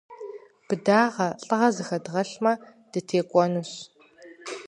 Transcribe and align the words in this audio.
Быдагъэ, 0.67 1.29
лӏыгъэ 1.45 1.69
зыхэдгъэлъмэ, 1.75 2.53
дытекӏуэнущ. 2.91 3.71